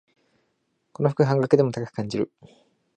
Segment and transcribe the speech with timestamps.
[0.93, 2.31] この服、半額でも高く感じる